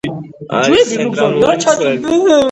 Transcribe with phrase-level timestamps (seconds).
[0.59, 1.93] არის ცენტრალური მცველი.